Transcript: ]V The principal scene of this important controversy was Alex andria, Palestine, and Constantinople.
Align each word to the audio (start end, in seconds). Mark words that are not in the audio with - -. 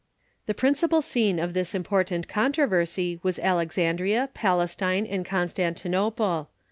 ]V 0.01 0.23
The 0.47 0.53
principal 0.55 1.03
scene 1.03 1.37
of 1.37 1.53
this 1.53 1.75
important 1.75 2.27
controversy 2.27 3.19
was 3.21 3.37
Alex 3.37 3.75
andria, 3.75 4.29
Palestine, 4.33 5.05
and 5.05 5.23
Constantinople. 5.23 6.49